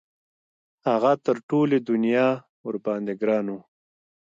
هغه 0.87 1.11
تر 1.25 1.35
ټولې 1.49 1.77
دنیا 1.89 2.27
ورباندې 2.67 3.13
ګران 3.21 3.45
وو. 3.53 3.59